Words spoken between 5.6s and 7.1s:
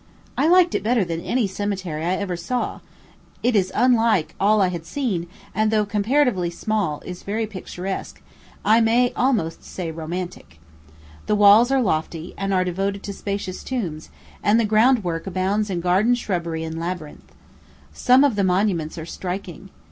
though comparatively small,